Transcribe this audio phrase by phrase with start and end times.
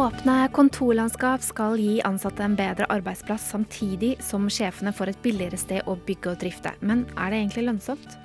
[0.00, 5.84] Åpne kontorlandskap skal gi ansatte en bedre arbeidsplass, samtidig som sjefene får et billigere sted
[5.84, 6.72] å bygge og drifte.
[6.80, 8.16] Men er det egentlig lønnsomt?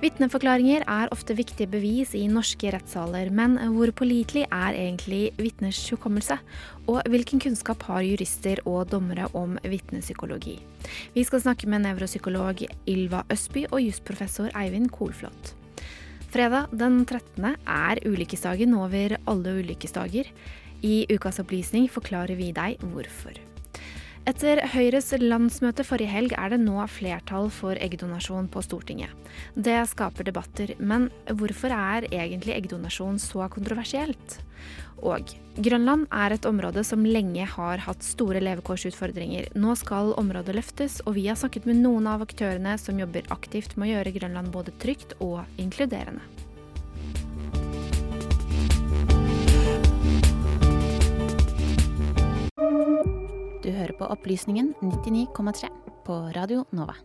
[0.00, 6.40] Vitneforklaringer er ofte viktige bevis i norske rettssaler, men hvor pålitelig er egentlig vitners hukommelse?
[6.88, 10.62] Og hvilken kunnskap har jurister og dommere om vitnepsykologi?
[11.12, 15.58] Vi skal snakke med nevropsykolog Ylva Østby og jusprofessor Eivind Kolflot.
[16.32, 17.44] Fredag den 13.
[17.68, 20.30] er ulykkesdagen over alle ulykkesdager.
[20.80, 23.36] I Ukas opplysning forklarer vi deg hvorfor.
[24.22, 29.10] Etter Høyres landsmøte forrige helg er det nå flertall for eggdonasjon på Stortinget.
[29.58, 34.36] Det skaper debatter, men hvorfor er egentlig eggdonasjon så kontroversielt?
[35.02, 39.50] Og Grønland er et område som lenge har hatt store levekårsutfordringer.
[39.58, 43.74] Nå skal området løftes, og vi har snakket med noen av aktørene som jobber aktivt
[43.74, 46.22] med å gjøre Grønland både trygt og inkluderende.
[53.62, 55.68] Du hører på Opplysningen 99,3
[56.02, 56.96] på Radio Nova.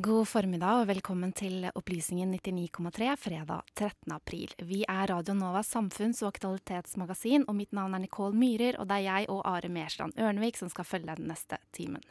[0.00, 4.14] God formiddag og velkommen til Opplysningen 99,3 fredag 13.
[4.16, 4.54] april.
[4.64, 8.96] Vi er Radio Novas samfunns- og aktualitetsmagasin, og mitt navn er Nicole Myhrer, og det
[8.96, 12.08] er jeg og Are Mersland Ørnevik som skal følge den neste timen.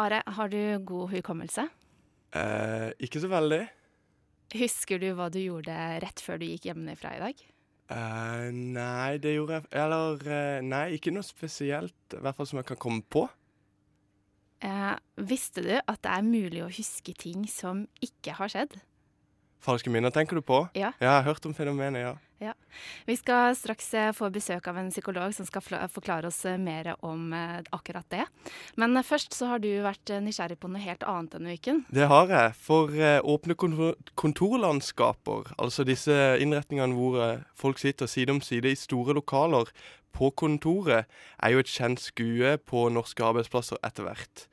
[0.00, 1.68] Are, har du god hukommelse?
[2.32, 3.60] Eh, ikke så veldig.
[4.56, 7.48] Husker du hva du gjorde rett før du gikk hjemmefra i dag?
[7.88, 11.96] Uh, nei, det gjorde jeg Eller uh, nei, ikke noe spesielt.
[12.12, 13.24] I hvert fall som jeg kan komme på.
[14.60, 18.76] Uh, visste du at det er mulig å huske ting som ikke har skjedd?
[19.60, 20.62] Falske minner tenker du på?
[20.78, 20.92] Ja.
[21.02, 22.12] Jeg har hørt om fenomenet, ja.
[22.38, 22.52] ja.
[23.08, 26.92] Vi skal straks eh, få besøk av en psykolog som skal forklare oss eh, mer
[27.06, 28.24] om eh, akkurat det.
[28.78, 31.82] Men først så har du vært nysgjerrig på noe helt annet denne uken.
[31.90, 32.54] Det har jeg.
[32.62, 32.94] For
[33.34, 33.58] åpne
[34.18, 39.72] kontorlandskaper, altså disse innretningene hvor folk sitter side om side i store lokaler
[40.14, 41.10] på kontoret,
[41.42, 44.46] er jo et kjent skue på norske arbeidsplasser etter hvert.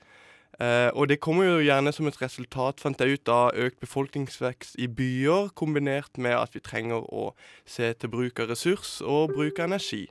[0.59, 4.77] Eh, og det kommer jo gjerne som et resultat, fant jeg ut, av økt befolkningsvekst
[4.79, 7.33] i byer, kombinert med at vi trenger å
[7.67, 10.05] se til bruk av ressurs og bruk av energi.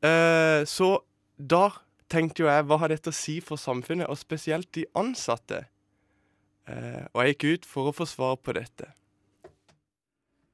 [0.00, 0.94] Eh, så
[1.36, 1.66] da
[2.12, 5.66] tenkte jo jeg, hva har dette å si for samfunnet, og spesielt de ansatte?
[6.70, 8.94] Eh, og jeg gikk ut for å få svar på dette.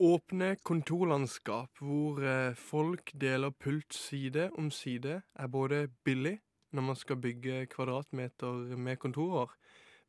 [0.03, 6.39] Åpne kontorlandskap hvor eh, folk deler pult side om side, er både billig
[6.73, 9.53] når man skal bygge kvadratmeter med kontorer,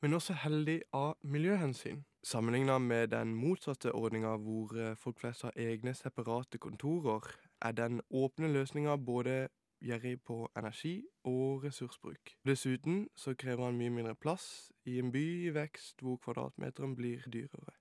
[0.01, 2.03] men også heldig av miljøhensyn.
[2.23, 7.23] Sammenligna med den motsatte ordninga hvor eh, folk flest har egne separate kontorer,
[7.61, 9.47] er den åpne løsninga både
[9.83, 12.35] gjerrig på energi og ressursbruk.
[12.47, 17.23] Dessuten så krever han mye mindre plass i en by i vekst hvor kvadratmeteren blir
[17.31, 17.75] dyrere.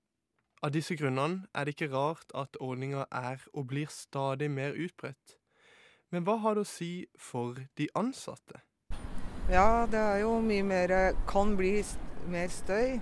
[0.63, 5.37] Av disse grunnene er det ikke rart at ordninga er og blir stadig mer utbredt.
[6.11, 8.63] Men hva har det å si for de ansatte?
[9.49, 10.91] Ja, det er jo mye mer
[11.29, 11.79] Kan bli
[12.29, 12.99] mer støy.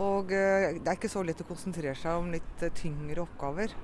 [0.00, 3.74] Og eh, det er ikke så lett å konsentrere seg om litt eh, tyngre oppgaver.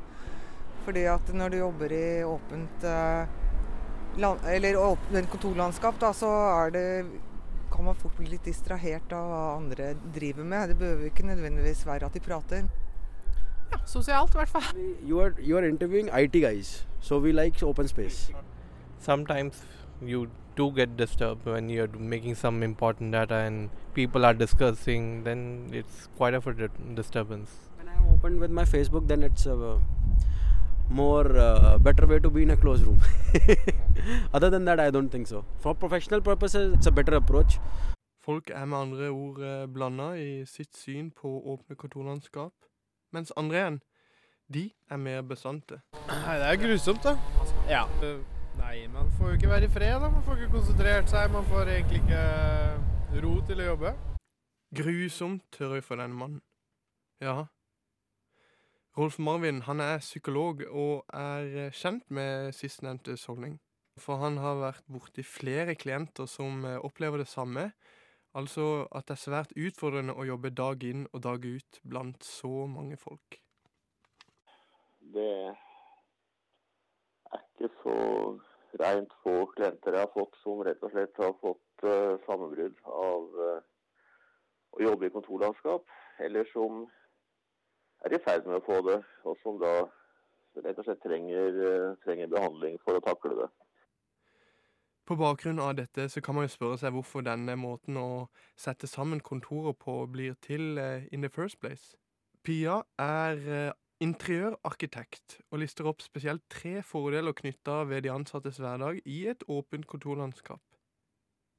[0.87, 2.85] Fordi at når du jobber i åpent
[4.17, 6.31] land, eller åpent kontorlandskap, da, så
[6.65, 6.87] er det
[7.69, 10.73] kan man fort bli litt distrahert av hva andre driver med.
[10.73, 12.69] Det behøver ikke nødvendigvis være at de prater.
[13.69, 14.69] Ja, sosialt i hvert fall.
[15.05, 18.33] You are, you are interviewing IT guys, so we like open space.
[18.99, 19.61] Sometimes
[20.01, 20.31] you
[20.61, 25.41] do get disturbed when you're making some important data and people are discussing, then
[25.73, 26.69] it's quite of a
[27.01, 27.51] disturbance.
[27.79, 29.81] When I opened with my Facebook, then it's a
[30.89, 33.01] more uh, better way to be in a closed room.
[34.35, 35.45] Other than that, I don't think so.
[35.61, 37.59] For professional purposes, it's a better approach.
[38.29, 42.53] Folk er med andre ord eh, blanda i sitt syn på åpne kontorlandskap,
[43.13, 43.79] mens andre igjen,
[44.53, 45.81] de er mer bestandte.
[46.11, 47.17] Nei, det er grusomt, da.
[47.71, 47.87] Ja.
[48.59, 50.01] Nei, man får jo ikke være i fred.
[50.01, 50.09] da.
[50.13, 51.31] Man får ikke konsentrert seg.
[51.33, 52.25] Man får egentlig ikke
[53.25, 53.95] ro til å jobbe.
[54.79, 56.43] Grusomt, hører jeg fra denne mannen.
[57.25, 57.47] Ja,
[58.99, 63.61] Rolf Marvin han er psykolog og er kjent med sistnevntes holdning.
[63.99, 67.69] For han har vært borti flere klienter som eh, opplever det samme.
[68.35, 72.67] Altså at det er svært utfordrende å jobbe dag inn og dag ut blant så
[72.67, 73.39] mange folk.
[75.15, 75.31] Det
[77.31, 77.97] er ikke så
[78.77, 83.39] rent få klienter jeg har fått som rett og slett har fått uh, sammenbrudd av
[83.39, 83.61] uh,
[84.77, 85.87] å jobbe i kontorlandskap,
[86.25, 86.85] eller som
[88.05, 89.73] er i ferd med å få det, og som da
[90.65, 93.49] rett og slett trenger, uh, trenger behandling for å takle det.
[95.09, 98.09] På bakgrunn av dette så kan man jo spørre seg hvorfor denne måten å
[98.61, 100.77] sette sammen kontorer på blir til
[101.09, 101.97] in the first place.
[102.45, 103.73] Pia er
[104.05, 109.87] interiørarkitekt og lister opp spesielt tre fordeler knytta ved de ansattes hverdag i et åpent
[109.91, 110.63] kontorlandskap.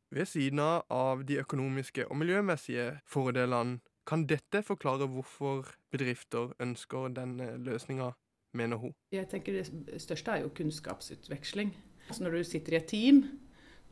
[0.09, 7.51] Ved siden av de økonomiske og miljømessige fordelene kan dette forklare hvorfor bedrifter ønsker denne
[7.61, 8.09] løsninga,
[8.57, 8.95] mener hun.
[9.13, 11.75] Jeg tenker Det største er jo kunnskapsutveksling.
[12.07, 13.23] Altså når du sitter i et team,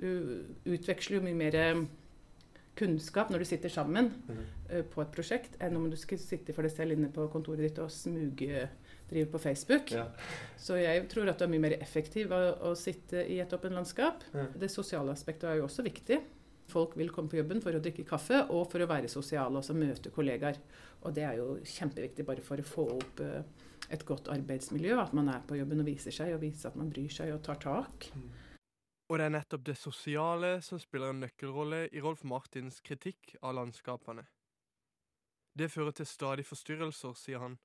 [0.01, 1.85] du utveksler jo mye mer
[2.77, 4.43] kunnskap når du sitter sammen mm.
[4.71, 7.65] uh, på et prosjekt, enn om du skulle sitte for deg selv inne på kontoret
[7.65, 9.93] ditt og smugdrive på Facebook.
[9.95, 10.07] Ja.
[10.59, 13.77] Så jeg tror at du er mye mer effektiv av å sitte i et åpent
[13.77, 14.25] landskap.
[14.33, 14.47] Ja.
[14.55, 16.21] Det sosiale aspektet er jo også viktig.
[16.67, 19.79] Folk vil komme på jobben for å drikke kaffe og for å være sosiale og
[19.79, 20.59] møte kollegaer.
[21.07, 23.39] Og det er jo kjempeviktig bare for å få opp uh,
[23.93, 24.97] et godt arbeidsmiljø.
[24.99, 27.41] At man er på jobben og viser seg, og viser at man bryr seg og
[27.47, 28.09] tar tak.
[28.15, 28.27] Mm.
[29.07, 33.53] Og det er nettopp det sosiale som spiller en nøkkelrolle i Rolf Martins kritikk av
[33.55, 34.25] landskapene.
[35.57, 37.55] Det fører til stadig forstyrrelser, sier han.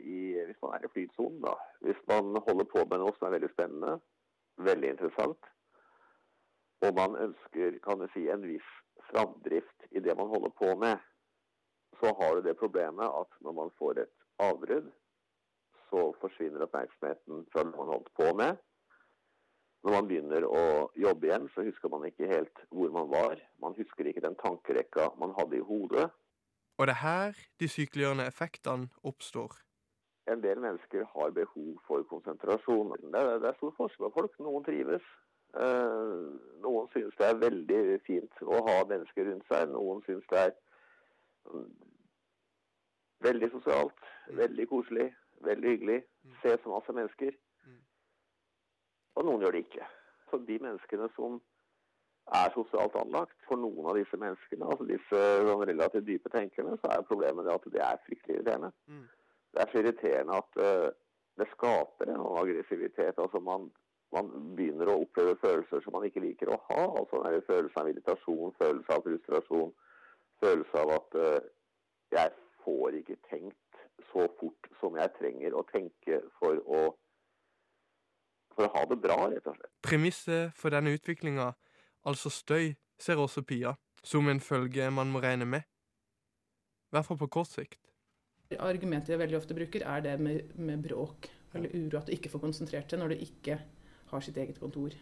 [0.00, 1.52] I, hvis man er i flytsonen, da.
[1.84, 3.98] Hvis man holder på med noe som er veldig spennende,
[4.70, 5.50] veldig interessant,
[6.80, 8.72] og man ønsker kan du si, en viss
[9.10, 11.04] framdrift i det man holder på med,
[12.00, 14.88] så har du det problemet at når man får et avbrudd,
[15.90, 18.56] så forsvinner oppmerksomheten fra det man holdt på med
[19.82, 20.62] når man begynner å
[21.00, 23.40] jobbe igjen, så husker man ikke helt hvor man var.
[23.62, 26.10] Man husker ikke den tankerekka man hadde i hodet.
[26.76, 29.56] Og det er her de sykeliggjørende effektene oppstår.
[30.28, 32.92] En del mennesker har behov for konsentrasjon.
[33.02, 34.38] Det er, det er stor forskjell på folk.
[34.44, 35.06] Noen trives.
[35.56, 36.16] Eh,
[36.62, 39.72] noen syns det er veldig fint å ha mennesker rundt seg.
[39.72, 40.52] Noen syns det er
[41.48, 41.68] mm,
[43.28, 44.08] veldig sosialt,
[44.44, 45.08] veldig koselig,
[45.48, 46.02] veldig hyggelig.
[46.28, 46.36] Mm.
[46.44, 47.32] Se så masse mennesker
[49.20, 49.86] og noen gjør det ikke.
[50.30, 51.38] Så de menneskene som
[52.40, 56.92] er sosialt anlagt, for noen av disse menneskene, altså disse sånn relativt dype tenkerne, så
[56.94, 58.70] er problemet det at det er fryktelig irriterende.
[58.86, 59.06] Mm.
[59.50, 60.88] Det er så irriterende at uh,
[61.40, 63.18] det skaper en aggressivitet.
[63.18, 63.66] altså man,
[64.14, 66.82] man begynner å oppleve følelser som man ikke liker å ha.
[67.02, 69.74] altså en Følelse av irritasjon, følelse av frustrasjon,
[70.44, 71.50] følelse av at uh,
[72.14, 76.82] jeg får ikke tenkt så fort som jeg trenger å tenke for å
[78.60, 79.72] for å ha det bra, rett og slett.
[79.84, 81.50] Premisset for denne utviklinga,
[82.08, 83.74] altså støy, ser også Pia
[84.04, 85.64] som en følge man må regne med.
[86.90, 87.78] I hvert fall på kort sikt.
[88.58, 92.00] Argumentet jeg veldig ofte bruker, er det med, med bråk eller uro.
[92.00, 93.60] At du ikke får konsentrert deg når du ikke
[94.10, 94.96] har sitt eget kontor.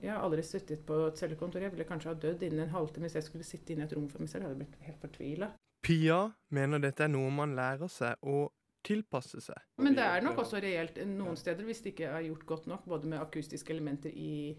[0.00, 1.64] Jeg har aldri sittet på et cellekontor.
[1.64, 3.94] Jeg ville kanskje ha dødd innen en halvtime hvis jeg skulle sitte inne i et
[3.96, 4.46] rom for meg selv.
[4.46, 5.50] Jeg hadde blitt helt fortvila.
[5.84, 6.18] Pia
[6.56, 9.60] mener dette er noe man lærer seg, og tilpasse seg.
[9.82, 12.88] Men det er nok også reelt noen steder, hvis det ikke er gjort godt nok,
[12.88, 14.54] både med akustiske elementer i,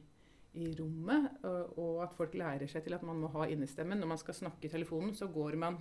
[0.57, 4.01] i rommet, og, og, at folk lærer seg til at man må ha innestemmen.
[4.01, 5.79] Når man skal snakke i telefonen, så går man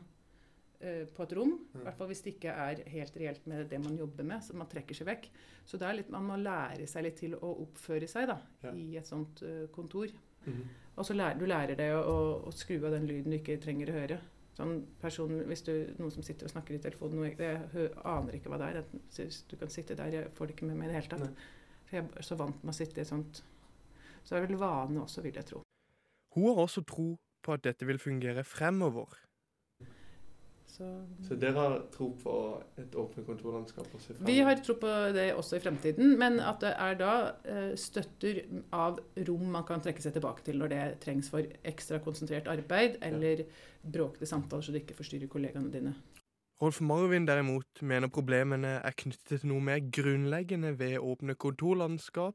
[0.84, 1.52] på et rom.
[1.74, 4.42] I hvert fall hvis det ikke er helt reelt med det man jobber med.
[4.44, 5.28] så Man trekker seg vekk.
[5.64, 8.72] Så det er litt, man må lære seg litt til å oppføre seg da, ja.
[8.76, 10.12] i et sånt uh, kontor.
[10.44, 10.72] Mm -hmm.
[10.96, 13.60] Og så lærer du lærer deg å, å, å skru av den lyden du ikke
[13.60, 14.18] trenger å høre.
[14.54, 18.52] Sånn person, hvis du, Noen som sitter og snakker i telefonen jeg, jeg, aner ikke
[18.52, 18.84] hva det er.
[19.50, 21.44] Du kan sitte der, jeg får det ikke med meg i det hele tatt.
[21.88, 23.42] For jeg er så vant med å sitte i sånt.
[24.22, 25.64] Så det er vel vane også, vil jeg tro.
[26.36, 27.08] Hun har også tro
[27.44, 29.18] på at dette vil fungere fremover.
[30.74, 30.86] Så,
[31.22, 32.32] så dere har tro på
[32.82, 33.86] et åpent kontorlandskap?
[33.94, 37.12] også Vi har tro på det også i fremtiden, men at det er da
[37.46, 38.40] eh, støtter
[38.74, 42.98] av rom man kan trekke seg tilbake til når det trengs for ekstra konsentrert arbeid
[43.06, 43.46] eller ja.
[43.86, 45.92] bråkete samtaler så du ikke forstyrrer kollegaene dine.
[46.62, 52.34] Rolf Marvin derimot mener problemene er knyttet til noe mer grunnleggende ved åpne kontorlandskap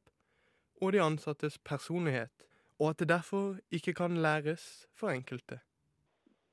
[0.80, 2.48] og de ansattes personlighet,
[2.80, 5.60] og at det derfor ikke kan læres for enkelte.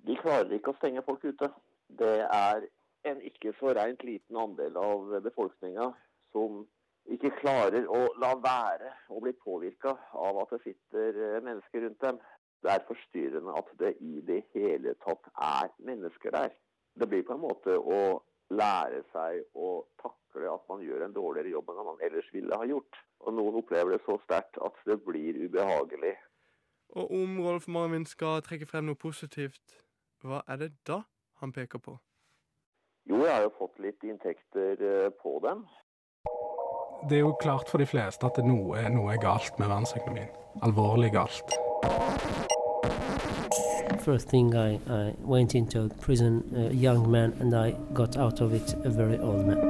[0.06, 1.50] De klarer ikke å stenge folk ute
[1.88, 2.66] det er
[3.06, 5.92] en ikke så rent liten andel av befolkninga
[6.34, 6.64] som
[7.12, 12.02] ikke klarer å la være å bli påvirka av at det sitter eh, mennesker rundt
[12.02, 12.18] dem.
[12.64, 16.54] Det er forstyrrende at det i det hele tatt er mennesker der.
[16.98, 18.00] Det blir på en måte å
[18.50, 22.66] lære seg å takle at man gjør en dårligere jobb enn man ellers ville ha
[22.66, 23.02] gjort.
[23.22, 26.16] Og noen opplever det så sterkt at det blir ubehagelig.
[26.96, 29.78] Og om Rolf Marvin skal trekke frem noe positivt,
[30.24, 31.04] hva er det da
[31.40, 31.96] han peker på?
[33.06, 35.66] Jo, jeg har jo fått litt inntekter eh, på dem.
[37.06, 40.32] Det er jo klart for de fleste at noe, noe er galt med verdensøkonomien.
[40.66, 41.54] Alvorlig galt.
[44.02, 48.54] First thing I, I went into prison a young man and I got out of
[48.54, 49.60] it a very old man.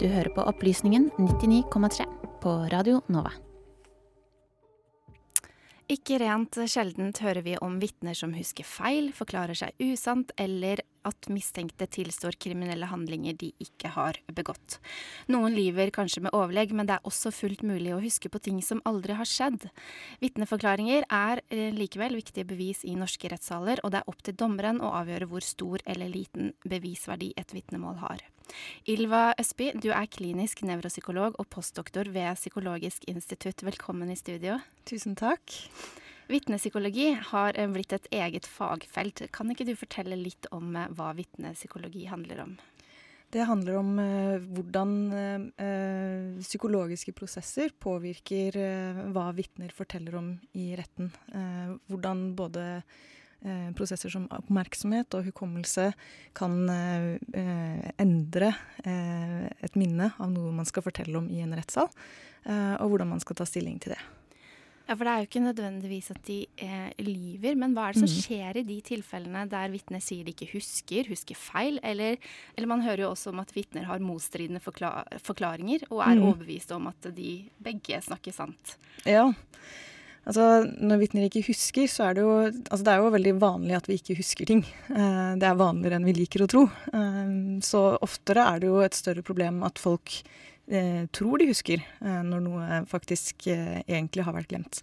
[0.00, 2.06] Du hører på Opplysningen 99,3
[2.42, 3.47] på Radio Nova.
[5.88, 11.28] Ikke rent sjeldent hører vi om vitner som husker feil, forklarer seg usant, eller at
[11.32, 14.78] mistenkte tilstår kriminelle handlinger de ikke har begått.
[15.30, 18.62] Noen lyver kanskje med overlegg, men det er også fullt mulig å huske på ting
[18.64, 19.68] som aldri har skjedd.
[20.22, 24.82] Vitneforklaringer er eh, likevel viktige bevis i norske rettssaler, og det er opp til dommeren
[24.82, 28.26] å avgjøre hvor stor eller liten bevisverdi et vitnemål har.
[28.88, 33.64] Ylva Østby, du er klinisk nevropsykolog og postdoktor ved Psykologisk institutt.
[33.66, 34.58] Velkommen i studio.
[34.88, 35.52] Tusen takk.
[36.28, 39.24] Vitnepsykologi har eh, blitt et eget fagfelt.
[39.32, 42.58] Kan ikke du fortelle litt om eh, hva vitnepsykologi handler om?
[43.32, 50.70] Det handler om eh, hvordan eh, psykologiske prosesser påvirker eh, hva vitner forteller om i
[50.76, 51.12] retten.
[51.32, 52.66] Eh, hvordan både
[53.78, 55.92] prosesser som oppmerksomhet og hukommelse
[56.34, 56.56] kan
[58.02, 58.48] endre
[58.82, 61.86] et minne av noe man skal fortelle om i en rettssal,
[62.50, 64.00] og hvordan man skal ta stilling til det.
[64.88, 68.00] Ja, For det er jo ikke nødvendigvis at de eh, lyver, men hva er det
[68.00, 68.22] som Mhm.
[68.24, 72.16] skjer i de tilfellene der vitner sier de ikke husker, husker feil, eller,
[72.56, 76.24] eller man hører jo også om at vitner har motstridende forklar forklaringer og er mm.
[76.24, 78.78] overbevist om at de begge snakker sant.
[79.04, 79.28] Ja.
[80.28, 83.76] Altså, når vitner ikke husker, så er det jo Altså, det er jo veldig vanlig
[83.76, 84.64] at vi ikke husker ting.
[84.88, 86.64] Eh, det er vanligere enn vi liker å tro.
[86.92, 90.22] Eh, så oftere er det jo et større problem at folk
[91.16, 94.82] tror de husker, eh, når noe faktisk eh, egentlig har vært glemt.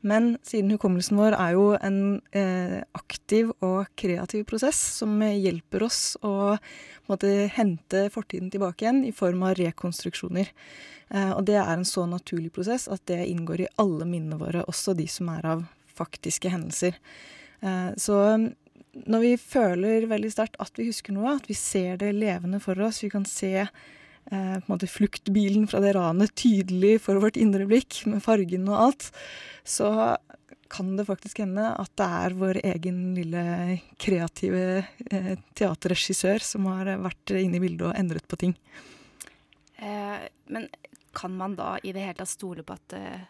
[0.00, 5.82] Men siden hukommelsen vår er jo en eh, aktiv og kreativ prosess som eh, hjelper
[5.88, 6.54] oss å
[7.10, 10.52] måte, hente fortiden tilbake igjen i form av rekonstruksjoner.
[11.10, 14.62] Eh, og det er en så naturlig prosess at det inngår i alle minnene våre,
[14.70, 15.66] også de som er av
[15.98, 16.94] faktiske hendelser.
[17.58, 18.22] Eh, så
[18.98, 22.78] når vi føler veldig sterkt at vi husker noe, at vi ser det levende for
[22.86, 23.74] oss, vi kan se eh,
[24.28, 28.82] på en måte fluktbilen fra det ranet tydelig for vårt indre blikk, med fargen og
[28.82, 29.06] alt,
[29.64, 30.16] så
[30.68, 33.42] kan det faktisk hende at det er vår egen lille
[34.00, 38.54] kreative eh, teaterregissør som har vært inne i bildet og endret på ting.
[39.80, 40.68] Eh, men
[41.16, 43.26] kan man da i det hele tatt stole på at eh,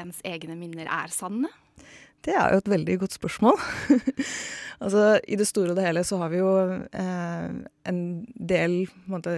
[0.00, 1.50] ens egne minner er sanne?
[2.24, 3.60] Det er jo et veldig godt spørsmål.
[4.84, 7.48] altså, I det store og det hele så har vi jo eh,
[7.90, 8.00] en
[8.34, 9.34] del på en måte,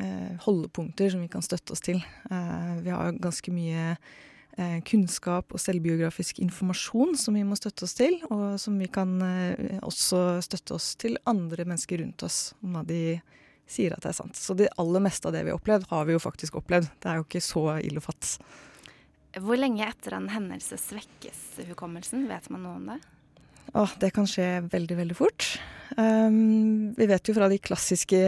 [0.00, 2.00] eh, holdepunkter som vi kan støtte oss til.
[2.30, 7.96] Eh, vi har ganske mye eh, kunnskap og selvbiografisk informasjon som vi må støtte oss
[7.98, 12.78] til, og som vi kan eh, også støtte oss til andre mennesker rundt oss, om
[12.78, 13.20] hva de
[13.68, 14.36] sier at det er sant.
[14.36, 16.88] Så det aller meste av det vi har opplevd, har vi jo faktisk opplevd.
[17.00, 18.38] Det er jo ikke så ille fatt.
[19.40, 22.26] Hvor lenge etter en hendelse svekkes hukommelsen?
[22.28, 23.00] Vet man noe om det?
[23.72, 25.46] Åh, det kan skje veldig, veldig fort.
[25.96, 28.18] Um, vi vet jo fra de klassiske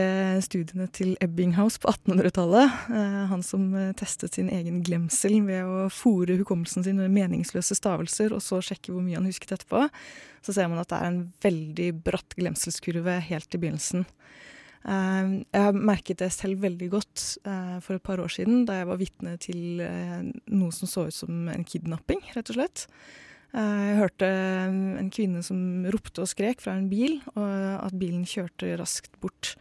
[0.44, 5.87] studiene til Ebbinghaus på 1800-tallet, uh, han som uh, testet sin egen glemsel ved å
[5.92, 9.87] fòre hukommelsen sin med meningsløse stavelser, og så sjekke hvor mye han husket etterpå,
[10.44, 14.04] så ser man at det er en veldig bratt glemselskurve helt i begynnelsen.
[14.84, 18.82] Um, jeg har merket det selv veldig godt uh, for et par år siden, da
[18.82, 20.20] jeg var vitne til uh,
[20.52, 22.84] noe som så ut som en kidnapping, rett og slett.
[23.54, 28.72] Jeg hørte en kvinne som ropte og skrek fra en bil, og at bilen kjørte
[28.80, 29.52] raskt bort.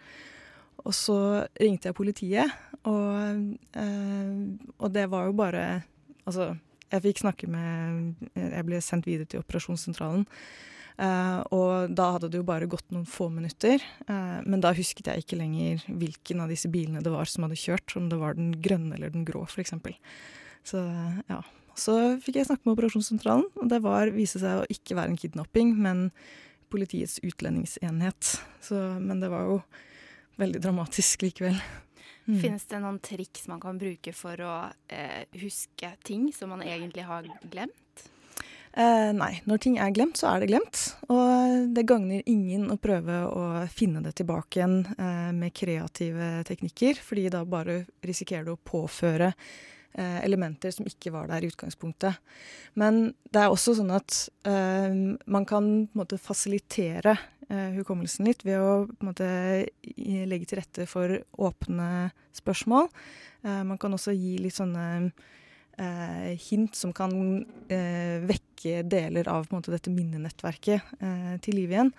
[0.81, 1.17] Og så
[1.61, 2.55] ringte jeg politiet,
[2.89, 3.43] og,
[3.77, 5.65] og det var jo bare
[6.23, 6.53] Altså,
[6.87, 10.25] jeg fikk snakke med Jeg ble sendt videre til operasjonssentralen.
[10.93, 13.81] Uh, og da hadde det jo bare gått noen få minutter.
[14.05, 17.59] Uh, men da husket jeg ikke lenger hvilken av disse bilene det var som hadde
[17.59, 17.95] kjørt.
[17.97, 19.75] Om det var den grønne eller den grå, f.eks.
[20.67, 20.85] Så
[21.29, 21.41] ja.
[21.73, 25.17] Så fikk jeg snakke med operasjonssentralen, og det var, viste seg å ikke være en
[25.17, 26.03] kidnapping, men
[26.69, 28.35] politiets utlendingsenhet.
[28.61, 29.57] Så, men det var jo
[30.41, 31.57] veldig dramatisk likevel.
[32.25, 32.37] Mm.
[32.39, 34.53] Finnes det noen triks man kan bruke for å
[34.87, 38.05] eh, huske ting som man egentlig har glemt?
[38.73, 40.79] Eh, nei, når ting er glemt, så er det glemt.
[41.13, 46.97] Og det gagner ingen å prøve å finne det tilbake igjen eh, med kreative teknikker,
[47.01, 52.17] fordi da bare risikerer du å påføre eh, elementer som ikke var der i utgangspunktet.
[52.81, 57.13] Men det er også sånn at man kan måte fasilitere
[57.49, 58.73] eh, hukommelsen litt ved å
[59.05, 59.27] måte
[60.29, 62.89] legge til rette for åpne spørsmål.
[63.43, 65.11] Eh, man kan også gi litt sånne
[65.77, 67.13] eh, hint som kan
[67.71, 71.93] eh, vekke deler av måte, dette minnenettverket eh, til liv igjen.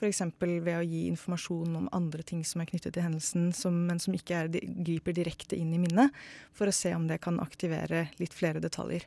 [0.00, 0.22] F.eks.
[0.40, 4.14] ved å gi informasjon om andre ting som er knyttet til hendelsen, som, men som
[4.16, 6.14] ikke er, griper direkte inn i minnet,
[6.56, 9.04] for å se om det kan aktivere litt flere detaljer.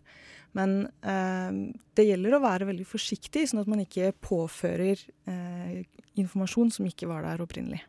[0.54, 1.50] Men eh,
[1.98, 5.82] det gjelder å være veldig forsiktig, sånn at man ikke påfører eh,
[6.22, 7.82] informasjon som ikke var der opprinnelig.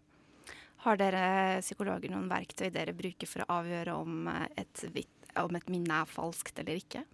[0.84, 5.70] Har dere psykologer noen verktøy dere bruker for å avgjøre om et et, om et
[5.72, 7.04] minne er falskt eller ikke?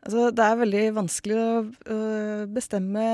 [0.00, 1.52] Altså, det er veldig vanskelig å,
[1.92, 2.00] å
[2.52, 3.04] bestemme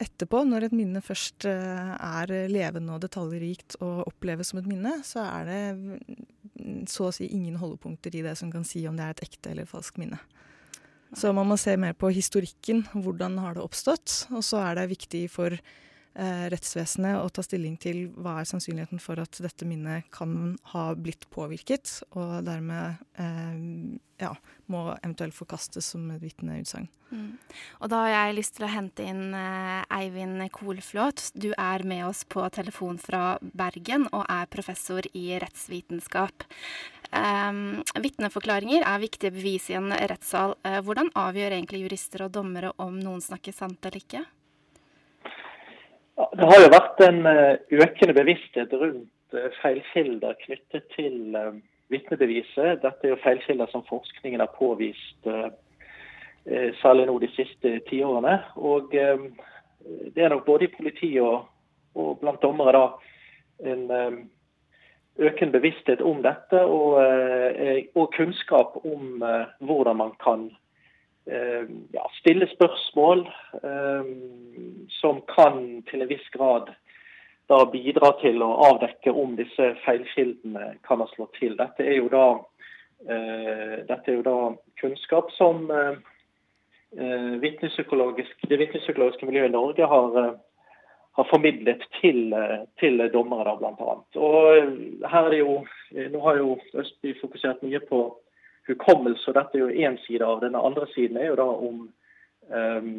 [0.00, 4.94] etterpå, når et minne først eh, er levende og detaljrikt og oppleves som et minne,
[5.04, 8.96] så er det mm, så å si ingen holdepunkter i det som kan si om
[8.96, 10.20] det er et ekte eller falskt minne.
[11.16, 12.84] Så man må se mer på historikken.
[12.94, 14.28] Hvordan har det oppstått?
[14.30, 15.56] Og så er det viktig for
[16.14, 21.28] rettsvesenet å ta stilling til hva er sannsynligheten for at dette minnet kan ha blitt
[21.30, 24.32] påvirket, og dermed eh, ja,
[24.66, 26.88] må eventuelt forkastes som et vitneutsagn.
[27.10, 27.34] Mm.
[27.82, 31.30] Og da har jeg lyst til å hente inn eh, Eivind Kolflåt.
[31.34, 36.46] Du er med oss på telefon fra Bergen og er professor i rettsvitenskap.
[37.10, 40.54] Um, Vitneforklaringer er viktige bevis i en rettssal.
[40.62, 44.22] Uh, hvordan avgjør egentlig jurister og dommere om noen snakker sant eller ikke?
[46.36, 51.52] Det har jo vært en uh, økende bevissthet rundt uh, feilkilder knyttet til uh,
[51.92, 52.82] vitnebeviset.
[52.82, 55.30] Dette er jo feilkilder som forskningen har påvist
[56.80, 58.36] særlig nå de siste tiårene.
[58.56, 61.50] Og det er nok både i politiet og,
[61.98, 63.82] og blant dommere da en
[65.20, 70.58] økende bevissthet om dette og, eh, og kunnskap om eh, hvordan man kan eh,
[71.26, 73.20] ja, stille spørsmål
[75.00, 76.70] som kan til en viss grad
[77.50, 81.56] da bidra til å avdekke om disse feilkildene kan ha slått til.
[81.58, 82.24] Dette er jo da,
[83.04, 84.36] dette er jo da
[84.80, 90.38] kunnskap som det vitnepsykologiske miljøet i Norge har
[91.20, 93.56] har formidlet til, eh, til dommere,
[94.56, 94.68] eh,
[95.26, 95.34] er
[95.94, 98.16] eh, Nå har jo Østby fokusert mye på
[98.70, 101.80] hukommelse, og dette er jo én side av Den andre siden er jo da om,
[102.50, 102.92] um,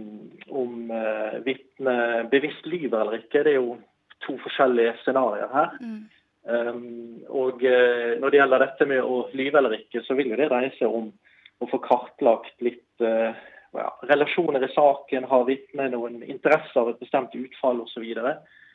[0.63, 3.43] om uh, vitnet bevisst lyver eller ikke.
[3.43, 3.77] Det er jo
[4.25, 5.77] to forskjellige scenarioer her.
[5.81, 6.01] Mm.
[6.41, 10.39] Um, og uh, Når det gjelder dette med å lyve eller ikke, så vil jo
[10.39, 11.12] det dreie seg om
[11.62, 13.36] å få kartlagt litt uh,
[13.77, 18.03] ja, relasjoner i saken, har vitnet noen interesse av et bestemt utfall osv.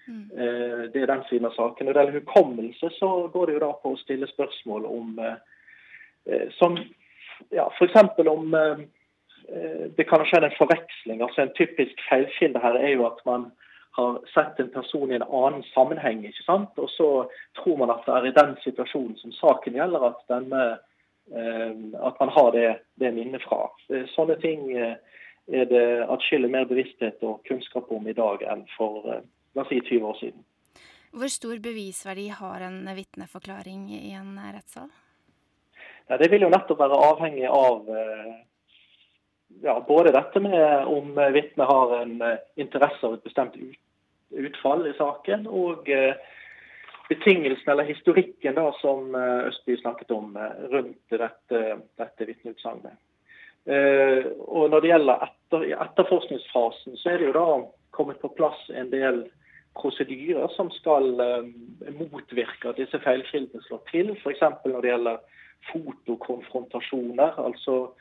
[0.06, 0.30] Mm.
[0.38, 1.86] Eh, det er den siden av saken.
[1.86, 5.34] Når det gjelder hukommelse, så går det jo da på å stille spørsmål om eh,
[5.34, 5.54] eh
[6.58, 6.78] som
[7.50, 7.94] ja, F.eks.
[8.26, 8.82] om eh,
[9.52, 11.22] eh, det kan ha skjedd en forveksling.
[11.22, 13.50] altså En typisk feilkilde her er jo at man
[13.96, 16.24] har sett en person i en annen sammenheng.
[16.26, 16.76] ikke sant?
[16.76, 17.08] Og så
[17.60, 20.66] tror man at det er i den situasjonen som saken gjelder, at denne
[21.32, 23.66] Eh, at man har det, det minnet fra.
[23.90, 24.94] Eh, sånne ting eh,
[25.50, 29.80] er det atskillig mer bevissthet og kunnskap om i dag enn for la oss si
[29.80, 30.44] 20 år siden.
[31.16, 34.90] Hvor stor bevisverdi har en vitneforklaring i en rettssal?
[36.06, 37.88] Ja, det vil jo nettopp være avhengig av
[39.62, 42.14] ja, både dette med om vitnet har en
[42.54, 43.56] interesse av et bestemt
[44.30, 45.90] utfall i saken, og
[47.08, 51.62] betingelsene eller historikken da, som eh, Østby snakket om eh, rundt dette,
[52.00, 52.98] dette vitneutsagnet.
[53.66, 57.46] Eh, og når det gjelder etter, etterforskningsfasen, så er det jo da
[57.96, 59.24] kommet på plass en del
[59.76, 61.10] prosedyrer som skal
[61.98, 64.14] motvirke at disse feilkildene slår til.
[64.16, 64.40] F.eks.
[64.64, 65.18] når det gjelder
[65.72, 67.38] fotokonfrontasjoner.
[67.46, 67.92] altså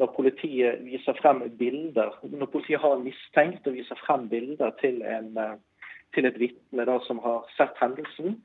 [0.00, 5.36] når politiet viser frem bilder, når politiet har mistenkt og viser frem bilder til en
[6.14, 8.40] til et vitne som har sett hendelsen,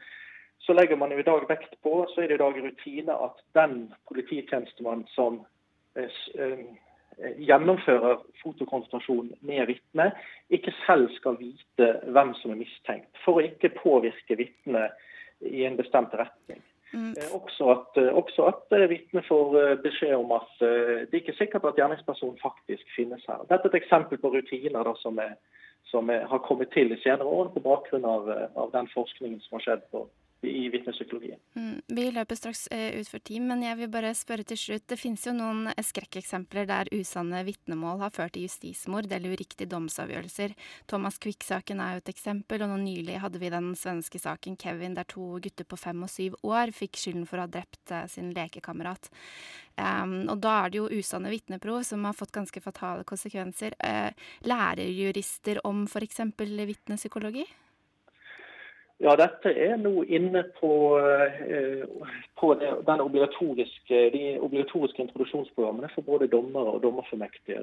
[0.60, 3.41] så legger man jo i dag vekt på så er det i dag rutine at
[3.58, 5.39] den polititjenestemannen som
[5.97, 10.12] eh, eh, gjennomfører fotokonsentrasjon med vitne,
[10.49, 14.93] ikke selv skal vite hvem som er mistenkt, for å ikke påvirke vitnet
[15.45, 16.62] i en bestemt retning.
[16.95, 17.12] Mm.
[17.19, 20.63] Eh, også at, også at vitnet får beskjed om at
[21.12, 23.43] det ikke er sikkert at gjerningspersonen faktisk finnes her.
[23.49, 25.36] Dette er et eksempel på rutiner da, som er
[25.86, 29.58] som har kommet til de senere årene på bakgrunn av, eh, av, den forskningen som
[29.58, 30.05] har skjedd på
[30.47, 31.39] i vitnepsykologien.
[31.55, 34.86] Mm, vi løper straks eh, ut for tid, men jeg vil bare spørre til slutt.
[34.91, 39.69] Det finnes jo noen eh, skrekkeksempler der usanne vitnemål har ført til justismord eller uriktige
[39.71, 40.55] domsavgjørelser.
[40.91, 44.97] Thomas Quick-saken er jo et eksempel, og nå nylig hadde vi den svenske saken Kevin,
[44.97, 48.08] der to gutter på fem og syv år fikk skylden for å ha drept eh,
[48.12, 49.12] sin lekekamerat.
[49.75, 53.75] Um, og da er det jo usanne vitneprov som har fått ganske fatale konsekvenser.
[53.84, 54.12] Uh,
[54.47, 56.21] lærer jurister om f.eks.
[56.39, 57.43] vitnepsykologi?
[59.03, 60.71] Ja, dette er nå inne på,
[61.03, 61.84] eh,
[62.39, 67.60] på det, obligatoriske, de obligatoriske introduksjonsprogrammene for både dommere og dommerformektige.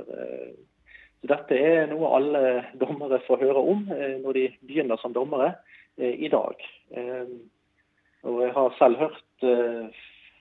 [1.23, 2.43] Så dette er noe alle
[2.81, 5.55] dommere får høre om eh, når de begynner som dommere
[5.97, 6.61] eh, i dag.
[8.23, 9.49] Og jeg har selv hørt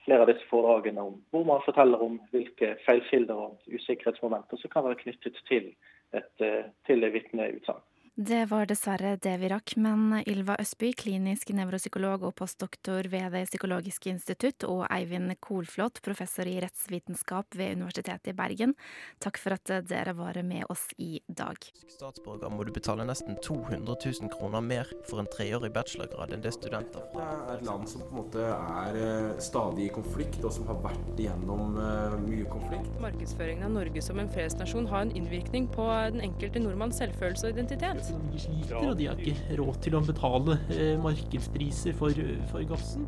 [0.04, 4.84] flere av disse foredragene om hvor man forteller om hvilke feilkilder og usikkerhetsmomenter som kan
[4.84, 5.72] være knyttet til
[6.12, 6.44] et,
[6.86, 7.80] til et vitneutsagn.
[8.14, 13.46] Det var dessverre det vi rakk, men Ylva Østby, klinisk nevropsykolog og postdoktor ved Det
[13.48, 18.74] psykologiske institutt, og Eivind Kolflot, professor i rettsvitenskap ved Universitetet i Bergen,
[19.16, 21.56] takk for at dere var med oss i dag.
[21.88, 26.52] Statsborger må du betale nesten 200 000 kroner mer for en treårig bachelorgrad enn det
[26.52, 27.16] studenter får.
[27.16, 30.68] Det er et land som på en måte er eh, stadig i konflikt, og som
[30.68, 32.92] har vært igjennom eh, mye konflikt.
[33.08, 37.56] Markedsføringen av Norge som en fredsnasjon har en innvirkning på den enkelte nordmanns selvfølelse og
[37.56, 38.01] identitet
[38.32, 43.06] de sliter, og de har ikke råd til å betale eh, markedspriser for, for gassen.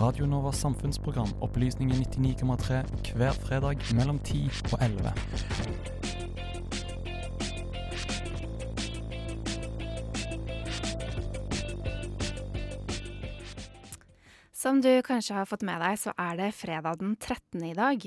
[0.00, 6.03] Radio Novas samfunnsprogram Opplysningen 99,3 hver fredag mellom 10 og 11.
[14.64, 17.60] Som du kanskje har fått med deg, så er det fredag den 13.
[17.68, 18.04] i dag.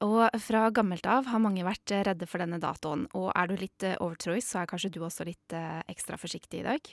[0.00, 3.02] Og fra gammelt av har mange vært redde for denne datoen.
[3.12, 6.62] Og er du litt eh, overtroisk, så er kanskje du også litt eh, ekstra forsiktig
[6.62, 6.88] i dag.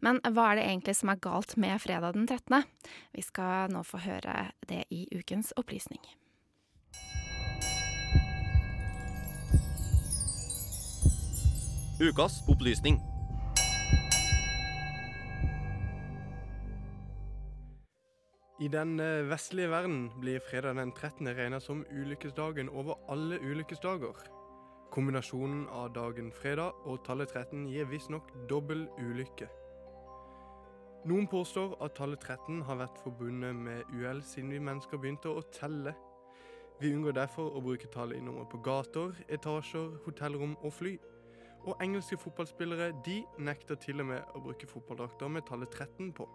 [0.00, 2.64] Men hva er det egentlig som er galt med fredag den 13.?
[3.12, 4.38] Vi skal nå få høre
[4.72, 6.00] det i ukens opplysning.
[12.00, 13.02] Ukas opplysning.
[18.60, 21.28] I den eh, vestlige verden blir fredag den 13.
[21.28, 24.12] regna som ulykkesdagen over alle ulykkesdager.
[24.92, 29.48] Kombinasjonen av dagen fredag og tallet 13 gir visstnok dobbel ulykke.
[31.08, 35.46] Noen påstår at tallet 13 har vært forbundet med uhell siden vi mennesker begynte å
[35.56, 35.94] telle.
[36.82, 40.98] Vi unngår derfor å bruke tallet i nummer på gater, etasjer, hotellrom og fly.
[41.64, 46.28] Og engelske fotballspillere de nekter til og med å bruke fotballdrakter med tallet 13 på.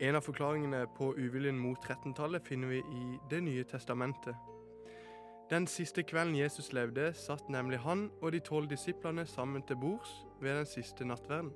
[0.00, 4.36] En av forklaringene på uviljen mot 13-tallet finner vi i Det nye testamentet.
[5.50, 10.12] Den siste kvelden Jesus levde, satt nemlig han og de tolv disiplene sammen til bords
[10.40, 11.48] ved den siste nattverden.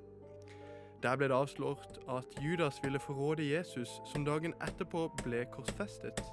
[1.03, 6.25] Der ble det avslått at Judas ville forråde Jesus, som dagen etterpå ble korsfestet.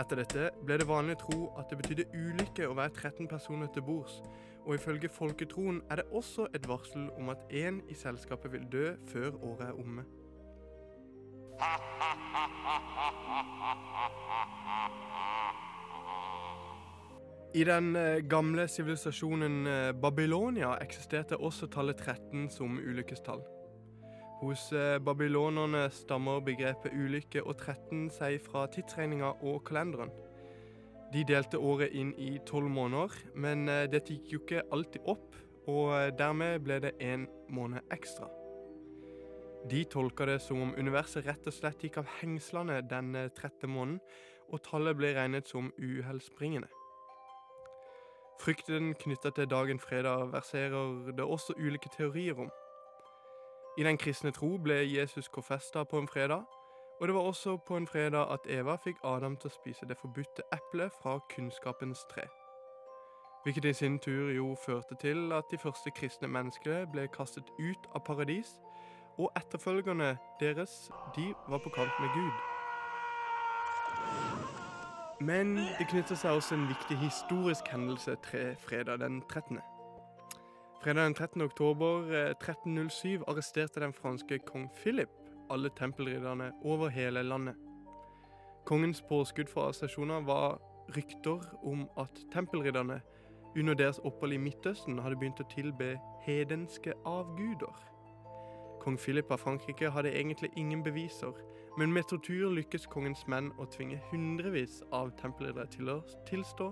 [0.00, 3.84] Etter dette ble det vanlig tro at det betydde ulykke å være 13 personer til
[3.84, 4.22] bords,
[4.64, 8.92] og ifølge folketroen er det også et varsel om at én i selskapet vil dø
[9.12, 10.08] før året er omme.
[17.54, 23.44] I den eh, gamle sivilisasjonen eh, Babylonia eksisterte også tallet 13 som ulykkestall.
[24.40, 30.10] Hos eh, babylonerne stammer begrepet ulykke og 13 seg fra tidsregninga og kalenderen.
[31.14, 35.36] De delte året inn i tolv måneder, men dette gikk jo ikke alltid opp,
[35.70, 38.26] og dermed ble det én måned ekstra.
[39.70, 43.70] De tolka det som om universet rett og slett gikk av hengslene denne 13.
[43.70, 44.00] måneden,
[44.52, 46.68] og tallet ble regnet som uhellsbringende.
[48.40, 52.50] Frykten knytta til dagen fredag verserer det også ulike teorier om.
[53.78, 56.44] I den kristne tro ble Jesus korfesta på en fredag,
[57.00, 59.96] og det var også på en fredag at Eva fikk Adam til å spise det
[59.96, 62.28] forbudte eplet fra kunnskapens tre.
[63.44, 67.90] Hvilket i sin tur jo førte til at de første kristne menneskene ble kastet ut
[67.94, 68.54] av paradis
[69.18, 72.34] og etterfølgerne deres, de var på kant med Gud.
[75.20, 79.58] Men det knytter seg også en viktig historisk hendelse til fredag den 13.
[80.82, 81.42] Fredag den 13.
[81.42, 85.10] oktober 1307 eh, arresterte den franske kong Philip
[85.50, 87.54] alle tempelridderne over hele landet.
[88.64, 90.60] Kongens påskudd for arrestasjoner var
[90.96, 93.00] rykter om at tempelridderne
[93.58, 97.93] under deres opphold i Midtøsten hadde begynt å tilbe hedenske avguder.
[98.84, 101.32] Kong Philip av Frankrike hadde egentlig ingen beviser,
[101.78, 106.66] men med tortur lykkes kongens menn å tvinge hundrevis av tempelledere til å tilstå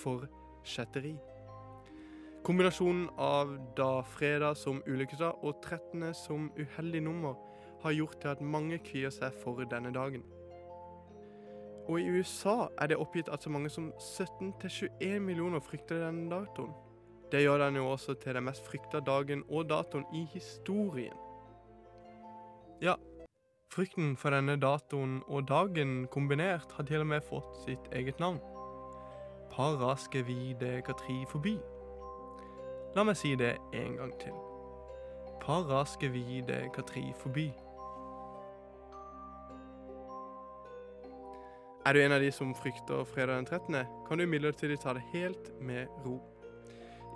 [0.00, 0.24] for
[0.64, 1.12] kjetteri.
[2.48, 6.14] Kombinasjonen av da fredag som ulykkesdag og 13.
[6.14, 7.36] som uheldig nummer
[7.82, 10.24] har gjort til at mange kvier seg for denne dagen.
[11.88, 16.72] Og i USA er det oppgitt at så mange som 17-21 millioner frykter denne datoen.
[17.32, 21.27] Det gjør den jo også til den mest frykta dagen og datoen i historien.
[22.80, 22.94] Ja,
[23.74, 28.38] frykten for denne datoen og dagen kombinert har til og med fått sitt eget navn.
[29.50, 30.76] Paraskevide
[31.32, 31.56] forbi.
[32.94, 34.36] La meg si det en gang til.
[35.42, 36.68] Paraskevide
[37.18, 37.48] forbi.
[41.82, 45.02] Er du en av de som frykter fredag den 13., kan du imidlertid ta det
[45.10, 46.20] helt med ro.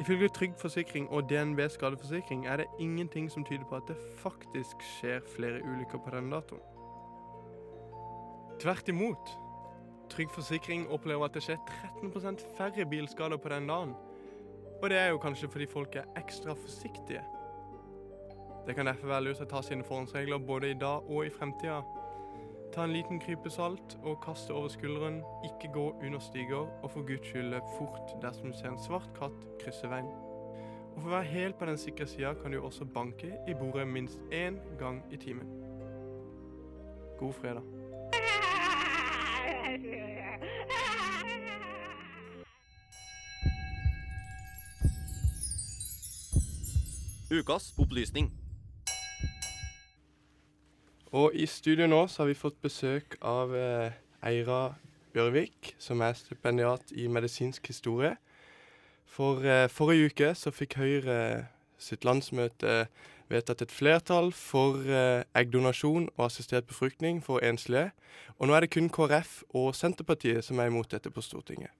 [0.00, 4.82] Ifølge Trygg Forsikring og DNB skadeforsikring er det ingenting som tyder på at det faktisk
[4.96, 6.62] skjer flere ulykker på denne datoen.
[8.60, 9.34] Tvert imot.
[10.10, 11.60] Trygg Forsikring opplever at det skjer
[12.00, 13.94] 13 færre bilskader på den dagen.
[14.82, 17.22] Og det er jo kanskje fordi folk er ekstra forsiktige.
[18.66, 21.82] Det kan derfor være lurt å ta sine forhåndsregler både i dag og i fremtida.
[22.72, 25.22] Ta en liten krype salt og kaste over skulderen.
[25.44, 29.10] Ikke gå under stiger, og for guds skyld løp fort dersom du ser en svart
[29.18, 30.08] katt krysse veien.
[30.94, 33.84] Og For å være helt på den sikre sida kan du også banke i bordet
[33.88, 35.52] minst én gang i timen.
[37.20, 37.62] God fredag.
[47.32, 48.41] Ukas opplysning.
[51.12, 53.92] Og i studio nå så har vi fått besøk av eh,
[54.24, 54.72] Eira
[55.12, 58.14] Bjørvik, som er stipendiat i medisinsk historie.
[59.12, 61.18] For eh, forrige uke så fikk Høyre
[61.76, 62.86] sitt landsmøte
[63.28, 67.90] vedtatt et flertall for eh, eggdonasjon og assistert befruktning for enslige.
[68.40, 71.76] Og nå er det kun KrF og Senterpartiet som er imot dette på Stortinget.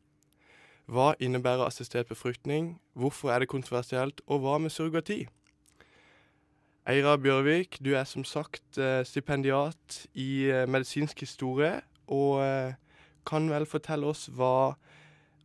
[0.93, 5.23] Hva innebærer assistert befruktning, hvorfor er det kontroversielt, og hva med surrogati?
[6.83, 11.77] Eira Bjørvik, du er som sagt eh, stipendiat i eh, medisinsk historie,
[12.11, 12.75] og eh,
[13.29, 14.75] kan vel fortelle oss hva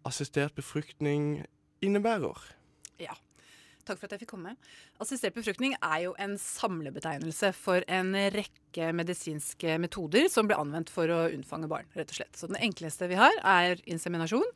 [0.07, 1.43] assistert befruktning
[1.85, 2.41] innebærer?
[3.03, 3.13] Ja.
[3.85, 4.55] Takk for at jeg fikk komme.
[4.99, 11.13] Assistert befruktning er jo en samlebetegnelse for en rekke medisinske metoder som blir anvendt for
[11.13, 12.33] å unnfange barn, rett og slett.
[12.35, 14.49] Så den enkleste vi har, er inseminasjon.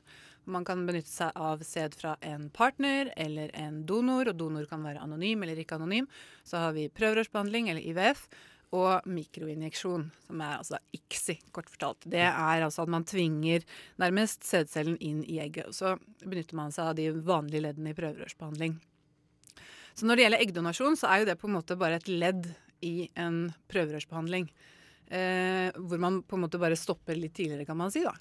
[0.49, 4.82] Man kan benytte seg av sæd fra en partner eller en donor, og donor kan
[4.86, 6.08] være anonym eller ikke anonym.
[6.43, 8.25] Så har vi prøverørsbehandling, eller IVF,
[8.71, 12.08] og mikroinjeksjon, som er altså ICSI, kort fortalt.
[12.08, 13.65] Det er altså at man tvinger
[13.99, 15.67] nærmest sædcellen inn i egget.
[15.67, 18.77] Og så benytter man seg av de vanlige leddene i prøverørsbehandling.
[19.91, 22.47] Så når det gjelder eggdonasjon, så er jo det på en måte bare et ledd
[22.82, 24.47] i en prøverørsbehandling.
[25.12, 28.00] Eh, hvor man på en måte bare stopper litt tidligere, kan man si.
[28.06, 28.13] da.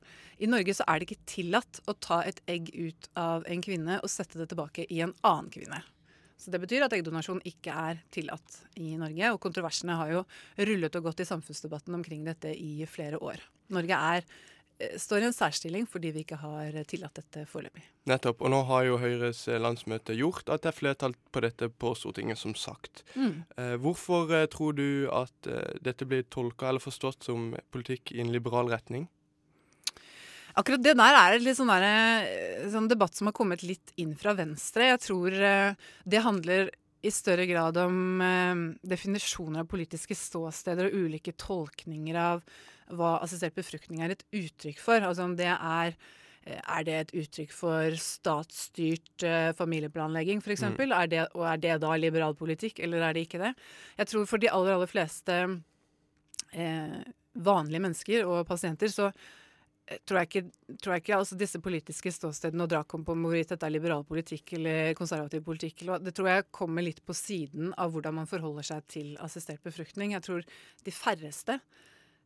[0.42, 4.00] I Norge så er det ikke tillatt å ta et egg ut av en kvinne
[4.03, 5.83] og sette det tilbake i en annen kvinne.
[6.40, 9.35] Så Det betyr at eggdonasjon ikke er tillatt i Norge.
[9.35, 10.22] Og kontroversene har jo
[10.57, 13.42] rullet og gått i samfunnsdebatten omkring dette i flere år.
[13.70, 14.24] Norge er,
[14.99, 17.83] står i en særstilling fordi vi ikke har tillatt dette foreløpig.
[18.11, 18.43] Nettopp.
[18.45, 21.93] Og nå har jo Høyres eh, landsmøte gjort at det er flertall på dette på
[21.99, 23.05] Stortinget, som sagt.
[23.14, 23.43] Mm.
[23.57, 28.23] Eh, hvorfor eh, tror du at eh, dette blir tolka eller forstått som politikk i
[28.25, 29.09] en liberal retning?
[30.59, 34.35] Akkurat det der er en sånn, eh, sånn debatt som har kommet litt inn fra
[34.35, 34.90] venstre.
[34.90, 41.07] Jeg tror eh, det handler i større grad om eh, definisjoner av politiske ståsteder og
[41.07, 42.43] ulike tolkninger av
[42.96, 45.05] hva assistert befruktning er et uttrykk for.
[45.07, 50.68] Altså om det er eh, er det et uttrykk for statsstyrt uh, familieplanlegging, f.eks.?
[50.74, 50.79] Mm.
[50.88, 53.55] Er det, og er det da liberal politikk, eller er det ikke det?
[54.00, 55.40] Jeg tror for de aller, aller fleste
[56.53, 57.00] eh,
[57.33, 62.12] vanlige mennesker og pasienter, så eh, tror jeg ikke, tror jeg ikke altså disse politiske
[62.14, 66.33] ståstedene og drakom på hvorvidt dette er liberal politikk eller konservativ politikk, eller det tror
[66.33, 70.16] jeg kommer litt på siden av hvordan man forholder seg til assistert befruktning.
[70.16, 70.44] Jeg tror
[70.87, 71.79] de færreste eh,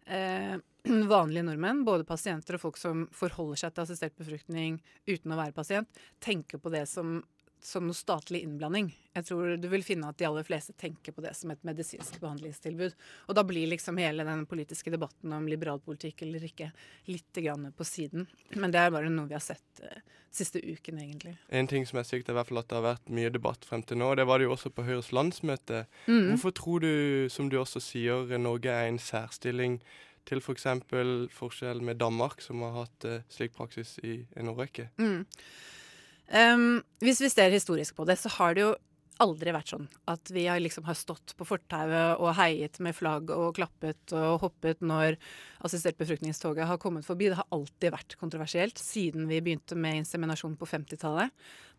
[1.14, 5.56] vanlige nordmenn, både pasienter og folk som forholder seg til assistert befruktning uten å være
[5.56, 7.22] pasient, tenker på det som,
[7.64, 8.90] som noe statlig innblanding.
[9.16, 12.18] Jeg tror du vil finne at de aller fleste tenker på det som et medisinsk
[12.20, 12.96] behandlingstilbud.
[13.28, 16.68] Og da blir liksom hele den politiske debatten om liberal politikk eller ikke
[17.08, 18.26] litt grann på siden.
[18.58, 20.02] Men det er bare noe vi har sett eh,
[20.34, 21.36] siste uken, egentlig.
[21.48, 23.64] En ting som er sykt, er i hvert fall at det har vært mye debatt
[23.64, 24.10] frem til nå.
[24.12, 25.86] og Det var det jo også på Høyres landsmøte.
[26.04, 26.34] Mm.
[26.34, 26.94] Hvorfor tror du,
[27.32, 29.78] som du også sier, Norge er i en særstilling
[30.28, 30.66] til f.eks.
[30.90, 34.90] For forskjell med Danmark, som har hatt eh, slik praksis i en årrekke?
[35.00, 35.24] Mm.
[36.32, 38.74] Um, hvis vi ser historisk på det, så har det jo
[39.22, 43.30] aldri vært sånn at vi har, liksom har stått på fortauet og heiet med flagg
[43.30, 45.18] og klappet og hoppet når
[45.66, 47.28] assistert befruktningstoget har kommet forbi.
[47.30, 51.30] Det har alltid vært kontroversielt siden vi begynte med inseminasjon på 50-tallet.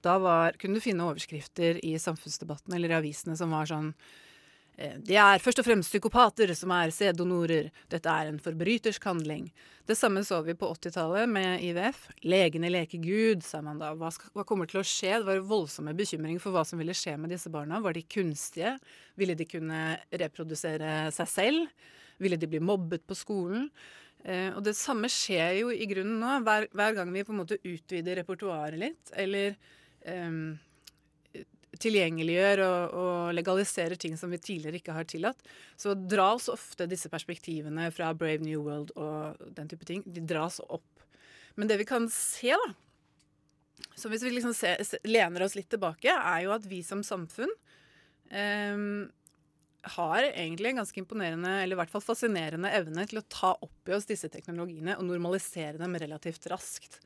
[0.06, 3.92] Da var, kunne du finne overskrifter i samfunnsdebatten eller i avisene som var sånn
[4.76, 7.70] Det er først og fremst psykopater som er sæddonorer.
[7.92, 9.46] Dette er en forbrytersk handling.
[9.88, 12.08] Det samme så vi på 80-tallet med IVF.
[12.28, 13.94] Legene leker Gud, sa man da.
[13.96, 15.14] Hva, skal, hva kommer til å skje?
[15.22, 17.80] Det var voldsomme bekymringer for hva som ville skje med disse barna.
[17.86, 18.74] Var de kunstige?
[19.16, 21.86] Ville de kunne reprodusere seg selv?
[22.20, 23.70] Ville de bli mobbet på skolen?
[24.26, 27.44] Eh, og det samme skjer jo i grunnen nå, hver, hver gang vi på en
[27.44, 29.54] måte utvider repertoaret litt, eller
[30.10, 30.56] ehm,
[31.82, 35.42] tilgjengeliggjør og, og legaliserer ting som vi tidligere ikke har tillatt,
[35.80, 40.62] så dras ofte disse perspektivene fra Brave New World og den type ting, de dras
[40.66, 40.88] opp.
[41.56, 42.74] Men det vi kan se, da,
[43.96, 44.76] så hvis vi liksom se,
[45.08, 47.52] lener oss litt tilbake, er jo at vi som samfunn
[48.32, 49.08] ehm,
[49.96, 53.92] har egentlig en ganske imponerende, eller i hvert fall fascinerende evne til å ta opp
[53.92, 57.00] i oss disse teknologiene og normalisere dem relativt raskt.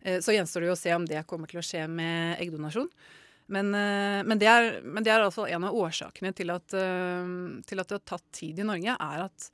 [0.00, 2.90] Eh, Så gjenstår det jo å se om det kommer til å skje med eggdonasjon.
[3.52, 7.34] Men, eh, men, det er, men det er altså en av årsakene til at, eh,
[7.66, 9.48] til at det har tatt tid i Norge, er at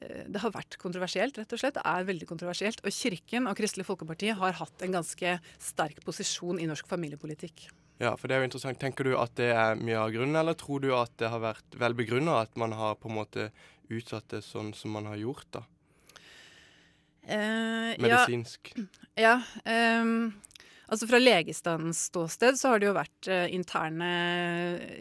[0.00, 1.76] eh, det har vært kontroversielt, rett og slett.
[1.76, 2.80] Det er veldig kontroversielt.
[2.84, 7.68] Og Kirken og Kristelig Folkeparti har hatt en ganske sterk posisjon i norsk familiepolitikk.
[7.98, 8.78] Ja, for det er jo interessant.
[8.80, 11.80] Tenker du at det er mye av grunnen, eller tror du at det har vært
[11.80, 13.50] vel begrunna at man har på en måte
[13.88, 15.64] utsatt det sånn som man har gjort, da?
[17.28, 18.70] Eh, Medisinsk.
[18.72, 18.86] Ja.
[19.20, 19.34] ja
[19.68, 20.30] ehm,
[20.88, 24.08] altså Fra legestandens ståsted så har det jo vært eh, interne,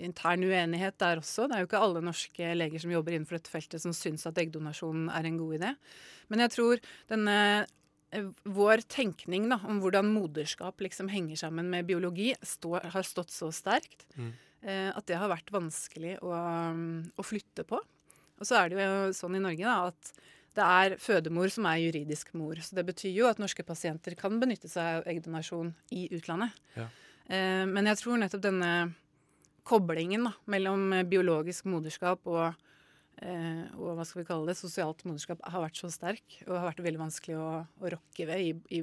[0.04, 1.48] intern uenighet der også.
[1.48, 4.40] Det er jo ikke alle norske leger som jobber innenfor dette feltet som syns at
[4.42, 5.74] eggdonasjon er en god idé.
[6.32, 7.38] Men jeg tror denne
[8.12, 13.34] eh, vår tenkning da, om hvordan moderskap liksom henger sammen med biologi, stå, har stått
[13.36, 14.32] så sterkt Mm.
[14.64, 17.80] eh, at det har vært vanskelig å, å flytte på.
[18.38, 20.12] Og så er det jo sånn i Norge da, at
[20.58, 22.60] det er fødemor som er juridisk mor.
[22.64, 26.56] Så det betyr jo at norske pasienter kan benytte seg av eggdonasjon i utlandet.
[26.78, 26.88] Ja.
[27.28, 28.72] Eh, men jeg tror nettopp denne
[29.68, 32.56] koblingen da, mellom biologisk moderskap og,
[33.20, 36.70] eh, og hva skal vi kalle det, sosialt moderskap har vært så sterk og har
[36.70, 38.82] vært veldig vanskelig å, å rokke ved i, i,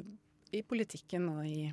[0.61, 1.73] i politikken og i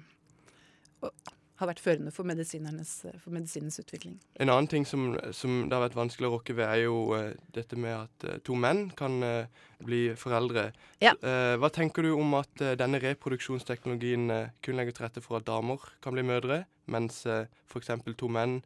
[1.02, 1.32] og
[1.62, 4.18] har vært førende for, for medisinens utvikling.
[4.42, 7.32] En annen ting som, som det har vært vanskelig å rokke ved, er jo uh,
[7.56, 10.70] dette med at uh, to menn kan uh, bli foreldre.
[11.02, 11.16] Ja.
[11.58, 14.30] Hva tenker du om at denne reproduksjonsteknologien
[14.62, 17.90] kun legger til rette for at damer kan bli mødre, mens uh, f.eks.
[18.18, 18.60] to menn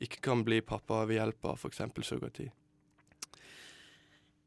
[0.00, 1.82] ikke kan bli pappa ved hjelp av f.eks.
[2.06, 2.46] surrogati?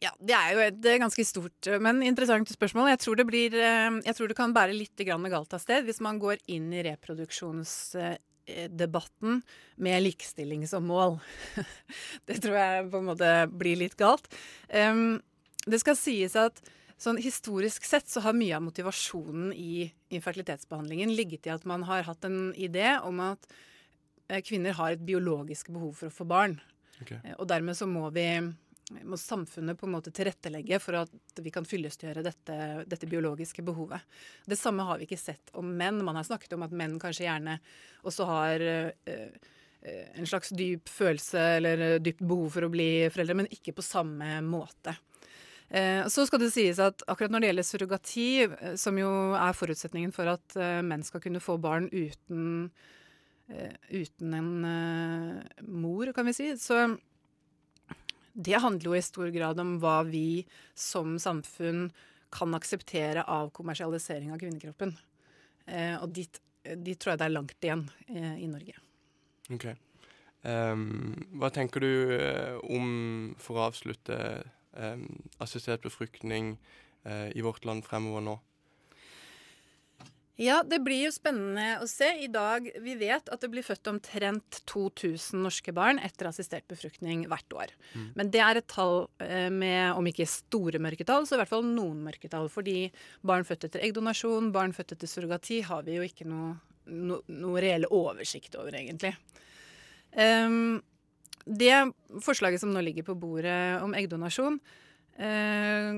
[0.04, 2.90] Ja, Det er jo et eh, ganske stort, eh, men interessant spørsmål.
[2.92, 5.82] Jeg tror det, blir, eh, jeg tror det kan bære litt grann galt av sted
[5.88, 9.32] hvis man går inn i reproduksjonsdebatten
[9.88, 11.14] med likestilling som mål.
[12.28, 14.26] Det tror jeg på en måte blir litt galt.
[15.64, 16.60] Det skal sies at
[17.00, 22.04] sånn historisk sett så har mye av motivasjonen i infertilitetsbehandlingen ligget i at man har
[22.08, 23.48] hatt en idé om at
[24.44, 26.60] kvinner har et biologisk behov for å få barn.
[27.04, 27.12] Ok.
[27.12, 28.26] Eh, Og dermed så må vi
[28.92, 32.58] må samfunnet på en måte tilrettelegge for at vi kan fyllestgjøre dette,
[32.90, 34.04] dette biologiske behovet.
[34.46, 36.04] Det samme har vi ikke sett om menn.
[36.04, 37.58] Man har snakket om at menn kanskje gjerne
[38.04, 39.30] også har eh,
[39.84, 43.86] en slags dyp følelse eller eh, dypt behov for å bli foreldre, men ikke på
[43.86, 44.98] samme måte.
[45.74, 48.26] Så skal det sies at akkurat når det gjelder surrogati,
[48.78, 50.54] som jo er forutsetningen for at
[50.86, 52.68] menn skal kunne få barn uten,
[53.90, 54.52] uten en
[55.66, 56.84] mor, kan vi si, så
[58.34, 60.44] det handler jo i stor grad om hva vi
[60.76, 61.88] som samfunn
[62.34, 64.96] kan akseptere av kommersialisering av kvinnekroppen.
[65.70, 68.80] Eh, og dit, dit tror jeg det er langt igjen eh, i Norge.
[69.54, 69.68] Ok.
[70.44, 72.88] Um, hva tenker du eh, om,
[73.40, 74.18] for å avslutte,
[74.76, 75.06] um,
[75.44, 76.58] assistert befruktning
[77.08, 78.36] uh, i vårt land fremover nå?
[80.42, 82.08] Ja, det blir jo spennende å se.
[82.26, 87.28] I dag, Vi vet at det blir født omtrent 2000 norske barn etter assistert befruktning
[87.30, 87.74] hvert år.
[87.94, 88.08] Mm.
[88.18, 91.68] Men det er et tall eh, med, om ikke store mørketall, så i hvert fall
[91.68, 92.50] noen mørketall.
[92.50, 92.90] Fordi
[93.22, 96.56] barn født etter eggdonasjon, barn født etter surrogati, har vi jo ikke noe,
[96.90, 99.14] no, noe reell oversikt over, egentlig.
[100.18, 100.82] Um,
[101.46, 101.76] det
[102.24, 104.60] forslaget som nå ligger på bordet om eggdonasjon
[105.18, 105.90] eh,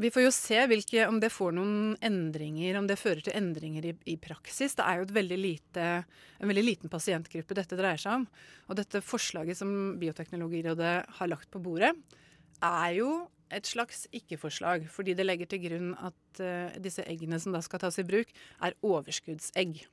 [0.00, 3.86] vi får jo se hvilke, om det får noen endringer, om det fører til endringer
[3.86, 4.74] i, i praksis.
[4.74, 5.84] Det er jo veldig lite,
[6.40, 8.26] en veldig liten pasientgruppe dette dreier seg om.
[8.66, 11.92] Og dette forslaget som Bioteknologirådet har lagt på bordet,
[12.58, 13.08] er jo
[13.54, 14.88] et slags ikke-forslag.
[14.90, 18.34] Fordi det legger til grunn at uh, disse eggene som da skal tas i bruk,
[18.66, 19.84] er overskuddsegg.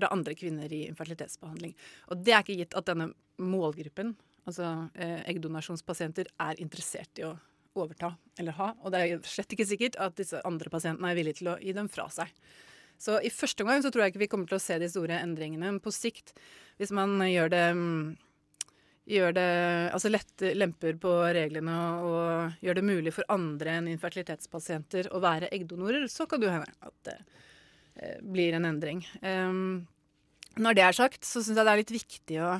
[0.00, 1.72] fra andre kvinner i infertilitetsbehandling.
[2.08, 3.10] Og det er ikke gitt at denne
[3.42, 4.14] målgruppen,
[4.48, 7.34] altså eh, eggdonasjonspasienter, er interessert i å
[7.78, 8.72] overta eller ha.
[8.82, 11.74] Og det er slett ikke sikkert at disse andre pasientene er villige til å gi
[11.76, 12.32] dem fra seg.
[13.00, 15.22] Så i første omgang så tror jeg ikke vi kommer til å se de store
[15.24, 15.70] endringene.
[15.70, 16.34] Men på sikt,
[16.80, 18.02] hvis man gjør det mm,
[19.10, 19.50] gjør det
[19.94, 25.50] Altså lett, lemper på reglene og gjør det mulig for andre enn infertilitetspasienter å være
[25.54, 27.16] eggdonorer, så kan det hende at det
[27.96, 29.02] eh, blir en endring.
[29.22, 29.88] Um,
[30.60, 32.52] når det er sagt, så syns jeg det er litt viktig å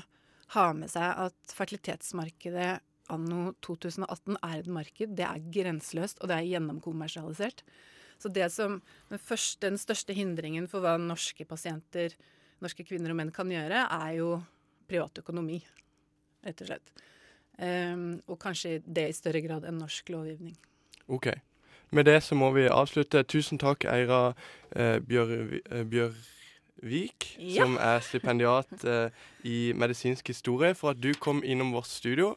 [0.56, 2.70] ha med seg at fertilitetsmarkedet
[3.10, 5.16] anno 2018 er et marked.
[5.18, 7.64] Det er grenseløst, og det er gjennomkommersialisert.
[8.20, 12.16] Så det som den, første, den største hindringen for hva norske pasienter,
[12.60, 14.34] norske kvinner og menn kan gjøre, er jo
[14.90, 15.60] privatøkonomi
[16.44, 16.92] rett og slett.
[17.60, 20.56] Um, og kanskje det i større grad enn norsk lovgivning.
[21.12, 21.32] OK.
[21.90, 23.22] Med det så må vi avslutte.
[23.26, 24.32] Tusen takk, Eira
[24.76, 27.64] eh, Bjør, eh, Bjørvik, ja.
[27.64, 29.10] som er stipendiat eh,
[29.42, 32.36] i medisinsk historie, for at du kom innom vårt studio.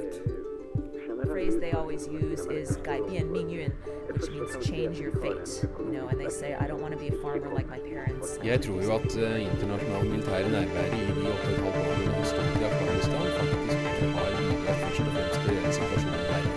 [2.00, 3.70] phrase they always use is 改变命运,
[4.12, 5.68] which means change your fate.
[5.78, 8.38] You know, and they say, I don't want to be a farmer like my parents.
[8.44, 12.60] Jeg tror jo at uh, internasjonal militære nærvær i de 8,5 årene vi har stått
[12.60, 13.78] i Afghanistan, faktisk
[14.16, 16.50] har bidratt først og fremst til å gjøre situasjonen verre.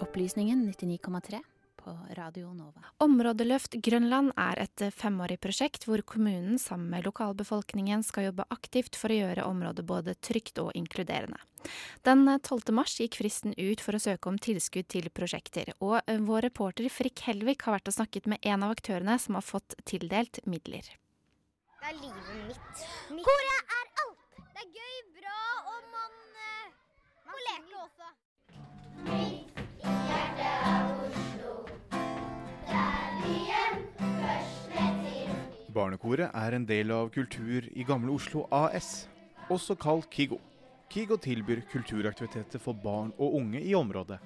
[0.00, 1.53] Opplysningen 99,3 på
[2.17, 2.81] Radio Nova.
[3.03, 9.13] Områdeløft Grønland er et femårig prosjekt hvor kommunen sammen med lokalbefolkningen skal jobbe aktivt for
[9.13, 11.39] å gjøre området både trygt og inkluderende.
[12.05, 12.73] Den 12.
[12.77, 17.25] mars gikk fristen ut for å søke om tilskudd til prosjekter, og vår reporter Frikk
[17.25, 20.85] Helvik har vært og snakket med en av aktørene som har fått tildelt midler.
[21.81, 22.85] Det er livet mitt.
[23.13, 23.25] mitt.
[23.25, 24.21] Hvor er alt?
[24.55, 25.41] Det er gøy, bra,
[25.73, 26.71] og man, man
[27.27, 28.07] man leke også.
[29.05, 30.74] Mitt hjerte er
[35.75, 39.09] Barnekoret er en del av Kultur i Gamle Oslo AS,
[39.51, 40.37] også kalt KIGO.
[40.87, 44.21] KIGO tilbyr kulturaktiviteter for barn og unge i området.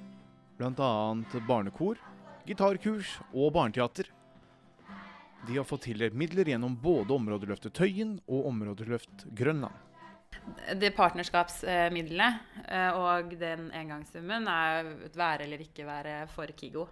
[0.59, 0.89] Bl.a.
[1.47, 1.97] barnekor,
[2.45, 4.11] gitarkurs og barneteater.
[5.47, 9.73] De har fått tildelt midler gjennom både Områdeløftet Tøyen og Områdeløft Grønland.
[10.77, 12.29] Det partnerskapsmidlene
[12.67, 16.85] eh, og den engangssummen er et være eller ikke være for KIGO.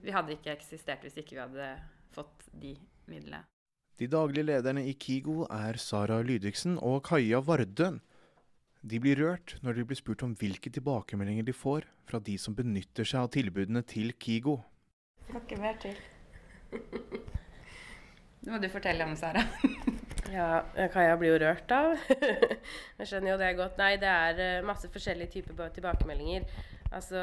[0.00, 1.70] Vi hadde ikke eksistert hvis ikke vi hadde
[2.16, 2.72] fått de
[3.10, 3.44] midlene.
[3.98, 7.96] De daglige lederne i KIGO er Sara Lydiksen og Kaja Vardø.
[8.86, 12.54] De blir rørt når de blir spurt om hvilke tilbakemeldinger de får fra de som
[12.54, 14.54] benytter seg av tilbudene til KIGO.
[15.26, 15.98] Skal ikke mer til.
[18.38, 19.42] Det må du fortelle om, Sara.
[20.36, 20.62] ja,
[20.94, 21.96] Kaja blir jo rørt av.
[23.00, 23.80] Jeg skjønner jo det godt.
[23.82, 26.46] Nei, det er eh, masse forskjellige typer tilbakemeldinger.
[26.94, 27.18] Altså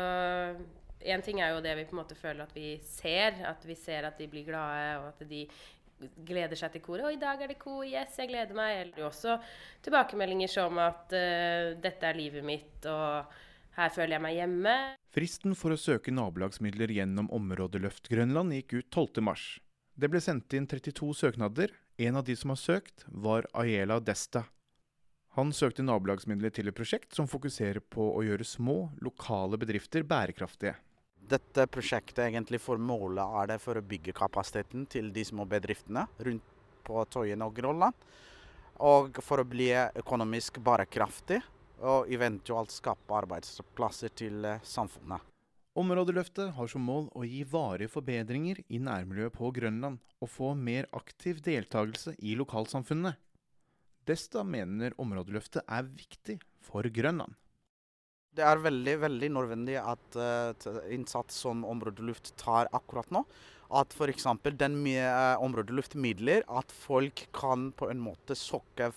[1.05, 3.39] Én ting er jo det vi på en måte føler at vi ser.
[3.47, 5.45] At vi ser at de blir glade, og at de
[6.27, 7.05] gleder seg til koret.
[7.05, 7.83] 'Og i dag er det kor.
[7.85, 9.39] Yes, jeg gleder meg.' Eller også
[9.85, 13.25] tilbakemeldinger som at uh, 'dette er livet mitt', og
[13.75, 14.95] 'her føler jeg meg hjemme'.
[15.15, 19.59] Fristen for å søke nabolagsmidler gjennom Områdeløft Grønland gikk ut 12.3.
[19.95, 21.71] Det ble sendt inn 32 søknader.
[21.97, 24.43] En av de som har søkt, var Ayela Desta.
[25.35, 30.75] Han søkte nabolagsmidler til et prosjekt som fokuserer på å gjøre små, lokale bedrifter bærekraftige.
[31.25, 36.05] Dette prosjektet egentlig for målet er det for å bygge kapasiteten til de små bedriftene
[36.27, 36.51] rundt
[36.85, 37.95] på Tøyen og Grolland.
[38.85, 41.39] Og for å bli økonomisk bærekraftig
[41.81, 45.23] og eventuelt skape arbeidsplasser til eh, samfunnet.
[45.75, 50.87] Områdeløftet har som mål å gi varige forbedringer i nærmiljøet på Grønland og få mer
[50.95, 53.15] aktiv deltakelse i lokalsamfunnene.
[54.05, 57.33] Desta mener områdeløftet er viktig for Grønland.
[58.35, 63.23] Det er veldig veldig nødvendig at uh, innsats som Områdeluft tar akkurat nå.
[63.75, 64.27] At f.eks.
[64.59, 68.91] den med uh, Områdeluftmidler, at folk kan på en måte sokke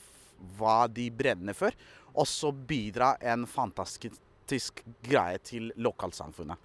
[0.59, 1.74] hva de brenner for,
[2.14, 6.59] og så bidra en fantastisk greie til lokalsamfunnet.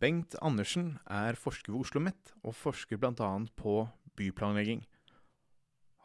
[0.00, 3.30] Bengt Andersen er forsker ved Oslo OsloMet, og forsker bl.a.
[3.56, 3.76] på
[4.16, 4.82] byplanlegging.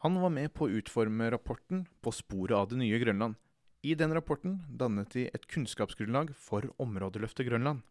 [0.03, 3.35] Han var med på å utforme rapporten På sporet av det nye Grønland,
[3.81, 7.83] i den rapporten dannet de et kunnskapsgrunnlag for områdeløftet Grønland.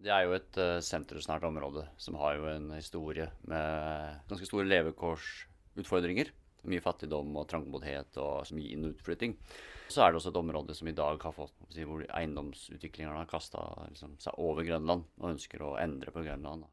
[0.00, 4.66] Det er jo et uh, sentrumsnært område som har jo en historie med ganske store
[4.68, 6.32] levekårsutfordringer.
[6.64, 9.36] Mye fattigdom og trangboddhet og mye inn- og utflytting.
[9.92, 13.62] Så er det også et område som i dag har fått hvor eiendomsutviklingerne har kasta
[13.90, 16.64] liksom, seg over Grønland og ønsker å endre på Grønland.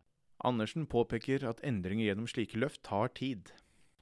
[0.48, 3.52] Andersen påpeker at endringer gjennom slike løft tar tid.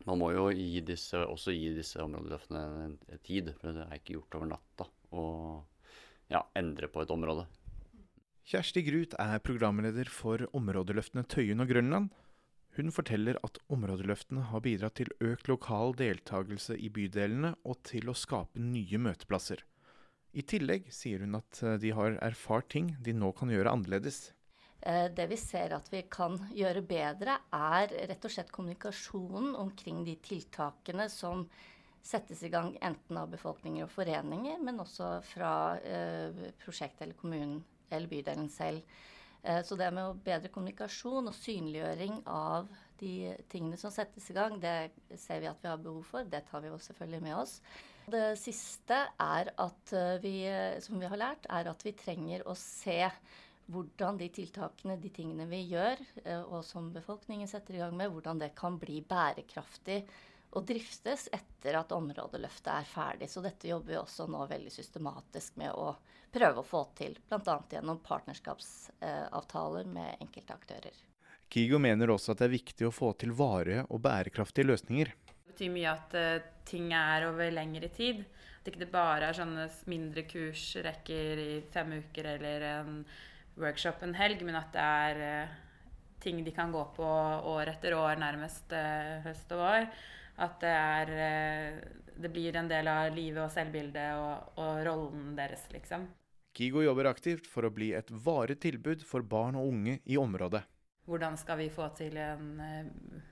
[0.08, 2.96] Man må jo gi disse, også gi disse områdeløftene en,
[3.26, 5.24] tid, for det er ikke gjort over natta å
[6.32, 7.46] ja, endre på et område.
[8.50, 12.08] Kjersti Grut er programleder for Områdeløftene Tøyen og Grønland.
[12.78, 18.18] Hun forteller at områdeløftene har bidratt til økt lokal deltakelse i bydelene og til å
[18.18, 19.62] skape nye møteplasser.
[20.34, 24.30] I tillegg sier hun at de har erfart ting de nå kan gjøre annerledes.
[24.82, 30.06] Eh, det vi ser at vi kan gjøre bedre, er rett og slett kommunikasjonen omkring
[30.08, 31.44] de tiltakene som
[32.06, 35.54] settes i gang enten av befolkninger og foreninger, men også fra
[35.84, 37.60] eh, prosjektet eller kommunen
[37.90, 38.86] eller bydelen selv.
[39.44, 44.58] Eh, så det med bedre kommunikasjon og synliggjøring av de tingene som settes i gang,
[44.64, 46.24] det ser vi at vi har behov for.
[46.24, 47.60] Det tar vi jo selvfølgelig med oss.
[48.10, 50.34] Det siste er at eh, vi,
[50.88, 53.04] som vi har lært, er at vi trenger å se
[53.70, 58.12] hvordan de tiltakene, de tingene vi gjør, eh, og som befolkningen setter i gang med,
[58.14, 60.02] hvordan det kan bli bærekraftig
[60.58, 63.30] og driftes etter at områdeløftet er ferdig.
[63.30, 65.92] Så dette jobber vi også nå veldig systematisk med å
[66.34, 67.60] prøve å få til, bl.a.
[67.70, 71.06] gjennom partnerskapsavtaler med enkelte aktører.
[71.50, 75.14] Kigo mener også at det er viktig å få til varige og bærekraftige løsninger.
[75.30, 78.22] Det betyr mye at uh, ting er over lengre tid.
[78.60, 83.02] At det ikke bare er sånne mindre kursrekker i fem uker eller en
[83.60, 85.58] workshop en helg, men at det er uh,
[86.24, 87.10] ting de kan gå på
[87.54, 89.90] år etter år, nærmest uh, høst og vår.
[90.40, 95.36] At det er uh, Det blir en del av livet og selvbildet og, og, rollen
[95.38, 96.08] deres, liksom.
[96.56, 100.66] Kigo jobber aktivt for å bli et varig tilbud for barn og unge i området.
[101.08, 102.60] Hvordan skal vi få til en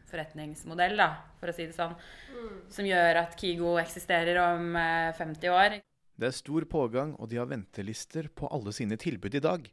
[0.07, 2.55] forretningsmodell, da, for å si det sånn, mm.
[2.73, 5.77] som gjør at Kigo eksisterer om 50 år?
[6.17, 9.67] Det er stor pågang, og de har ventelister på alle sine tilbud i dag.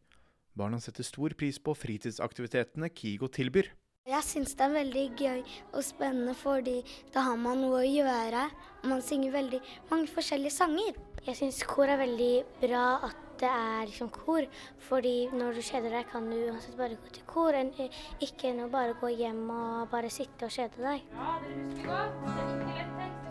[0.55, 3.73] Barna setter stor pris på fritidsaktivitetene Kigo tilbyr.
[4.07, 5.41] Jeg syns det er veldig gøy
[5.73, 6.77] og spennende, fordi
[7.15, 8.45] da har man noe å gjøre.
[8.83, 11.01] Og man synger veldig mange forskjellige sanger.
[11.25, 14.47] Jeg syns kor er veldig bra at det er liksom kor,
[14.87, 17.75] fordi når du kjeder deg, kan du uansett bare gå til kor, enn
[18.23, 21.13] ikke nå bare gå hjem og bare sitte og kjede deg.
[21.19, 22.25] Ja, det husker godt.
[22.29, 23.24] Det er ikke lett tekst.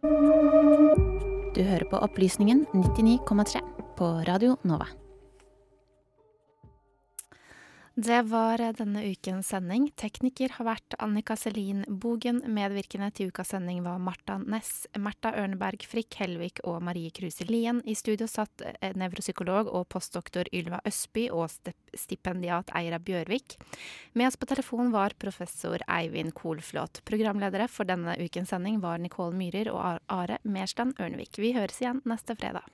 [0.00, 3.60] Du hører på Opplysningen 99,3
[3.98, 4.86] på Radio Nova.
[8.00, 9.90] Det var denne ukens sending.
[9.98, 12.38] Tekniker har vært Annika Selin Bogen.
[12.48, 17.82] Medvirkende til ukas sending var Marta Næss, Märtha Ørneberg Frikk Helvik og Marie Kruse Lien.
[17.84, 21.50] I studio satt eh, nevropsykolog og postdoktor Ylva Østby og
[21.92, 23.58] stipendiat Eira Bjørvik.
[24.16, 27.04] Med oss på telefon var professor Eivind Kolflot.
[27.04, 31.36] Programledere for denne ukens sending var Nicole Myhrer og Are Merstein Ørnevik.
[31.36, 32.64] Vi høres igjen neste fredag.